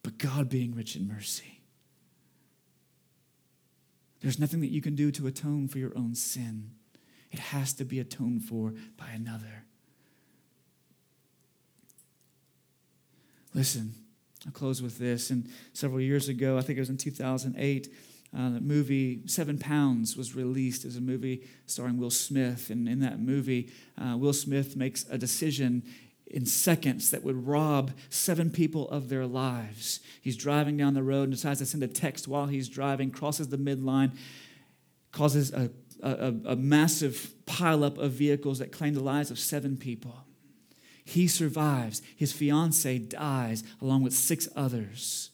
[0.03, 1.61] But God being rich in mercy,
[4.21, 6.73] there's nothing that you can do to atone for your own sin.
[7.31, 9.65] It has to be atoned for by another.
[13.55, 13.95] Listen,
[14.47, 15.31] I'll close with this.
[15.31, 17.89] And several years ago, I think it was in 2008,
[18.37, 22.71] uh, the movie Seven Pounds was released as a movie starring Will Smith.
[22.71, 25.83] And in that movie, uh, Will Smith makes a decision
[26.31, 29.99] in seconds that would rob seven people of their lives.
[30.21, 33.49] He's driving down the road and decides to send a text while he's driving, crosses
[33.49, 34.17] the midline,
[35.11, 35.71] causes a,
[36.03, 40.25] a, a massive pileup of vehicles that claim the lives of seven people.
[41.11, 42.03] He survives.
[42.15, 45.31] His fiancee dies along with six others.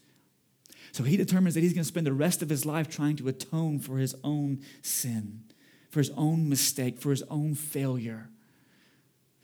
[0.93, 3.29] So he determines that he's going to spend the rest of his life trying to
[3.29, 5.43] atone for his own sin,
[5.91, 8.31] for his own mistake, for his own failure.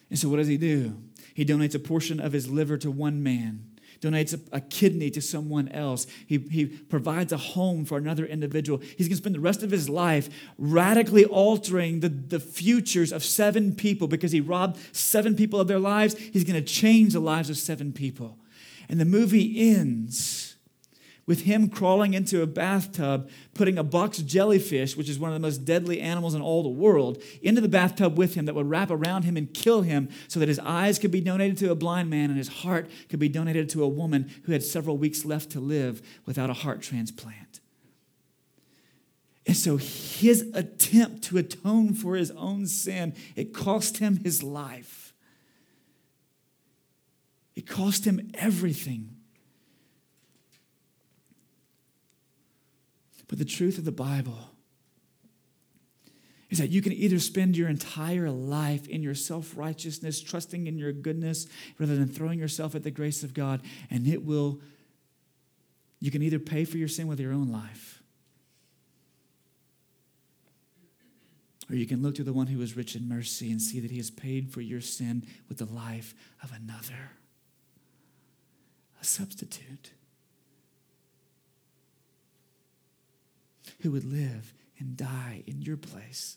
[0.08, 1.02] And so what does he do?
[1.34, 3.66] He donates a portion of his liver to one man
[4.02, 6.08] donates a, a, kidney to someone else.
[6.26, 8.78] He, he provides a home for another individual.
[8.78, 10.28] He's going to spend the rest of his life
[10.58, 15.78] radically altering the, the futures of seven people because he robbed seven people of their
[15.78, 16.18] lives.
[16.18, 18.38] He's going to change the lives of seven people.
[18.88, 20.51] And the movie ends
[21.26, 25.46] with him crawling into a bathtub, putting a box jellyfish, which is one of the
[25.46, 28.90] most deadly animals in all the world, into the bathtub with him that would wrap
[28.90, 32.10] around him and kill him so that his eyes could be donated to a blind
[32.10, 35.50] man and his heart could be donated to a woman who had several weeks left
[35.50, 37.60] to live without a heart transplant.
[39.46, 45.14] And so his attempt to atone for his own sin, it cost him his life.
[47.54, 49.16] It cost him everything.
[53.32, 54.50] But the truth of the Bible
[56.50, 60.76] is that you can either spend your entire life in your self righteousness, trusting in
[60.76, 61.46] your goodness,
[61.78, 64.60] rather than throwing yourself at the grace of God, and it will,
[65.98, 68.02] you can either pay for your sin with your own life,
[71.70, 73.90] or you can look to the one who is rich in mercy and see that
[73.90, 77.12] he has paid for your sin with the life of another,
[79.00, 79.92] a substitute.
[83.82, 86.36] Who would live and die in your place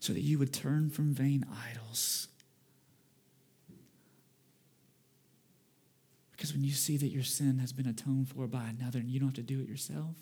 [0.00, 2.28] so that you would turn from vain idols.
[6.32, 9.18] Because when you see that your sin has been atoned for by another and you
[9.18, 10.14] don't have to do it yourself,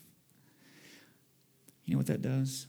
[1.84, 2.66] you know what that does?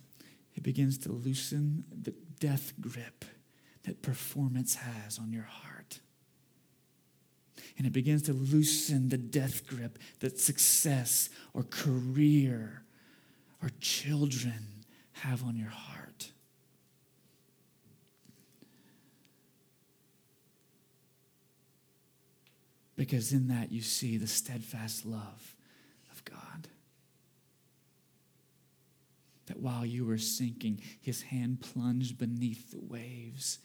[0.56, 3.26] It begins to loosen the death grip
[3.84, 5.67] that performance has on your heart
[7.78, 12.82] and it begins to loosen the death grip that success or career
[13.62, 16.32] or children have on your heart.
[22.96, 25.56] Because in that you see the steadfast love
[26.12, 26.68] of God.
[29.46, 33.60] That while you were sinking, his hand plunged beneath the waves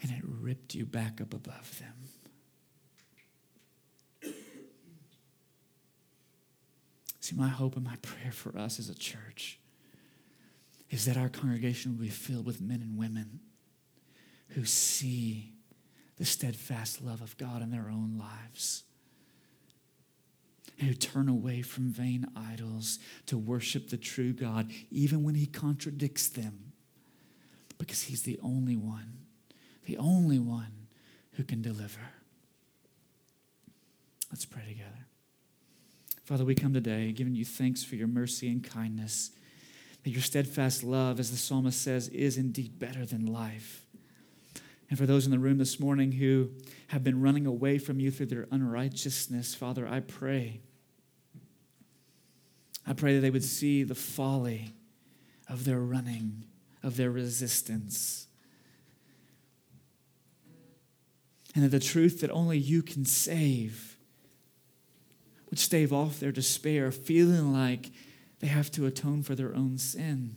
[0.00, 1.94] and it ripped you back up above them.
[7.34, 9.58] See, my hope and my prayer for us as a church
[10.90, 13.40] is that our congregation will be filled with men and women
[14.50, 15.52] who see
[16.16, 18.84] the steadfast love of God in their own lives
[20.78, 25.46] and who turn away from vain idols to worship the true God, even when He
[25.46, 26.72] contradicts them,
[27.78, 29.18] because He's the only one,
[29.86, 30.88] the only one
[31.32, 32.00] who can deliver.
[34.30, 35.06] Let's pray together.
[36.24, 39.30] Father, we come today giving you thanks for your mercy and kindness,
[40.02, 43.84] that your steadfast love, as the psalmist says, is indeed better than life.
[44.88, 46.50] And for those in the room this morning who
[46.88, 50.60] have been running away from you through their unrighteousness, Father, I pray.
[52.86, 54.74] I pray that they would see the folly
[55.46, 56.44] of their running,
[56.82, 58.28] of their resistance.
[61.54, 63.93] And that the truth that only you can save
[65.54, 67.92] would stave off their despair, feeling like
[68.40, 70.34] they have to atone for their own sin.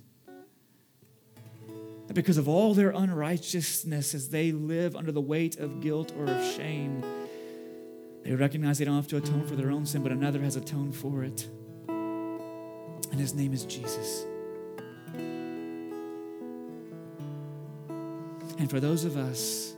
[2.14, 6.54] Because of all their unrighteousness, as they live under the weight of guilt or of
[6.54, 7.04] shame,
[8.24, 10.96] they recognize they don't have to atone for their own sin, but another has atoned
[10.96, 11.50] for it.
[11.88, 14.24] And his name is Jesus.
[18.60, 19.74] And for those of us,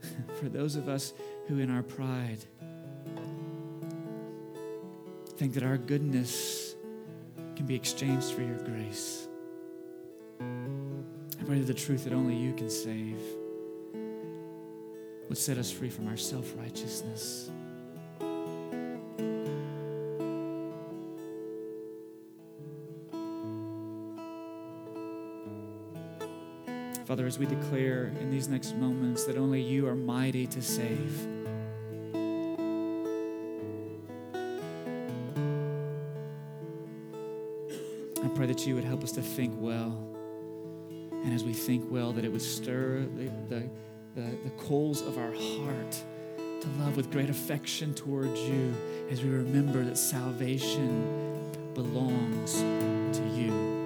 [0.40, 1.12] for those of us
[1.46, 2.46] who in our pride
[5.40, 6.76] think that our goodness
[7.56, 9.26] can be exchanged for your grace.
[10.38, 13.18] I pray that the truth that only you can save
[15.30, 17.50] would set us free from our self righteousness.
[27.06, 31.39] Father, as we declare in these next moments that only you are mighty to save.
[38.40, 39.92] Pray that you would help us to think well.
[41.10, 43.70] And as we think well, that it would stir the, the,
[44.14, 46.02] the, the coals of our heart
[46.62, 48.74] to love with great affection towards you
[49.10, 53.79] as we remember that salvation belongs to you.